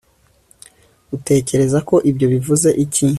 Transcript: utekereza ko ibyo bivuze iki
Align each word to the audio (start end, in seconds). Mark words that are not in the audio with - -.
utekereza 1.17 1.77
ko 1.89 1.95
ibyo 2.09 2.27
bivuze 2.33 2.69
iki 2.83 3.05